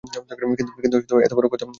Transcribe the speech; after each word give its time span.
কিন্তু 0.83 1.15
এতো 1.19 1.35
বড় 1.37 1.47
কথা 1.47 1.63
লুকালে! 1.63 1.69